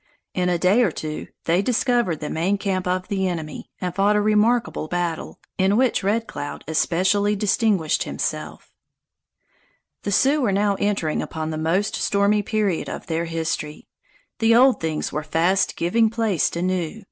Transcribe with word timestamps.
In 0.33 0.49
a 0.49 0.57
day 0.57 0.81
or 0.81 0.89
two 0.89 1.27
they 1.45 1.61
discovered 1.61 2.21
the 2.21 2.29
main 2.31 2.57
camp 2.57 2.87
of 2.87 3.07
the 3.07 3.27
enemy 3.27 3.69
and 3.79 3.93
fought 3.93 4.15
a 4.15 4.19
remarkable 4.19 4.87
battle, 4.87 5.37
in 5.59 5.77
which 5.77 6.01
Red 6.01 6.25
Cloud 6.25 6.63
especially 6.67 7.35
distinguished 7.35 8.01
himself 8.01 8.73
The 10.01 10.11
Sioux 10.11 10.41
were 10.41 10.51
now 10.51 10.73
entering 10.79 11.21
upon 11.21 11.51
the 11.51 11.57
most 11.59 11.93
stormy 11.93 12.41
period 12.41 12.89
of 12.89 13.05
their 13.05 13.25
history. 13.25 13.87
The 14.39 14.55
old 14.55 14.79
things 14.81 15.11
were 15.11 15.21
fast 15.21 15.75
giving 15.75 16.09
place 16.09 16.49
to 16.49 16.63
new. 16.63 16.99